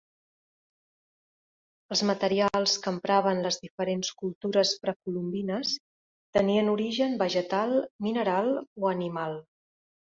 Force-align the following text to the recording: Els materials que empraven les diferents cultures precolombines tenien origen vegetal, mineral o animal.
Els 1.95 2.01
materials 2.11 2.73
que 2.85 2.91
empraven 2.95 3.43
les 3.49 3.61
diferents 3.67 4.11
cultures 4.23 4.73
precolombines 4.87 5.77
tenien 6.41 6.75
origen 6.77 7.17
vegetal, 7.25 7.81
mineral 8.09 8.53
o 8.61 8.95
animal. 8.99 9.43